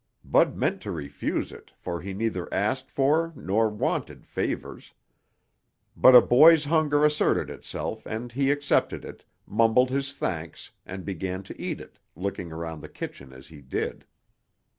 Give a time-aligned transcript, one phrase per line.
[0.23, 4.95] Bud meant to refuse it, for he neither asked for nor wanted favors.
[5.95, 11.43] But a boy's hunger asserted itself and he accepted it, mumbled his thanks and began
[11.43, 14.03] to eat it, looking around the kitchen as he did.